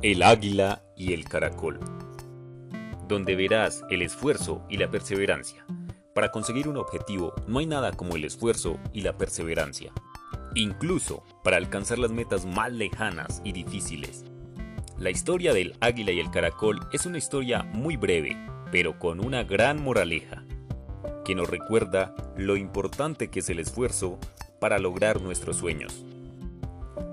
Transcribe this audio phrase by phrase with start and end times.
[0.00, 1.80] El águila y el caracol,
[3.08, 5.66] donde verás el esfuerzo y la perseverancia.
[6.14, 9.90] Para conseguir un objetivo no hay nada como el esfuerzo y la perseverancia,
[10.54, 14.24] incluso para alcanzar las metas más lejanas y difíciles.
[15.00, 18.36] La historia del águila y el caracol es una historia muy breve,
[18.70, 20.44] pero con una gran moraleja,
[21.24, 24.20] que nos recuerda lo importante que es el esfuerzo
[24.60, 26.04] para lograr nuestros sueños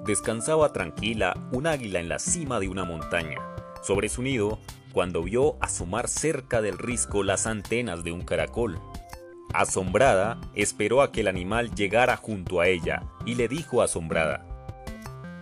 [0.05, 3.39] descansaba tranquila un águila en la cima de una montaña,
[3.81, 4.59] sobre su nido,
[4.93, 8.79] cuando vio asomar cerca del risco las antenas de un caracol.
[9.53, 14.45] Asombrada, esperó a que el animal llegara junto a ella y le dijo asombrada,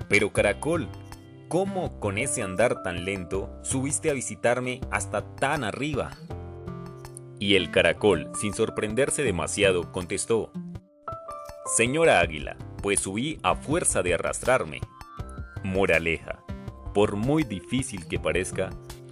[0.09, 0.89] Pero caracol,
[1.49, 6.11] ¿cómo con ese andar tan lento subiste a visitarme hasta tan arriba?
[7.39, 10.51] Y el caracol, sin sorprenderse demasiado, contestó,
[11.75, 14.81] Señora Águila, pues subí a fuerza de arrastrarme.
[15.63, 16.43] Moraleja,
[16.93, 18.71] por muy difícil que parezca,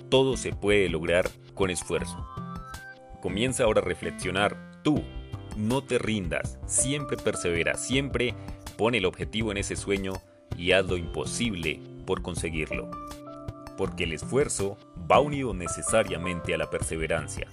[0.10, 2.28] todo se puede lograr con esfuerzo.
[3.22, 5.02] Comienza ahora a reflexionar tú,
[5.56, 8.36] no te rindas, siempre persevera, siempre
[8.78, 10.14] pone el objetivo en ese sueño
[10.58, 12.92] y haz lo imposible por conseguirlo.
[13.78, 14.78] Porque el esfuerzo
[15.10, 17.48] va unido necesariamente a la perseverancia,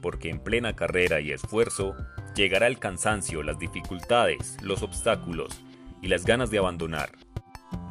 [0.00, 1.96] porque en plena carrera y esfuerzo
[2.34, 5.60] llegará el cansancio, las dificultades, los obstáculos
[6.02, 7.10] y las ganas de abandonar.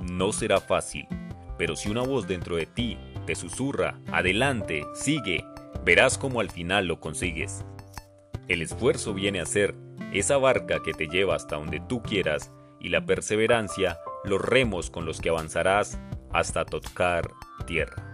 [0.02, 1.08] No será fácil,
[1.58, 5.46] pero si una voz dentro de ti te susurra, adelante, sigue,
[5.86, 7.66] verás cómo al final lo consigues.
[8.48, 9.76] El esfuerzo viene a ser
[10.12, 15.06] esa barca que te lleva hasta donde tú quieras y la perseverancia los remos con
[15.06, 15.98] los que avanzarás
[16.32, 17.32] hasta tocar
[17.66, 18.13] tierra.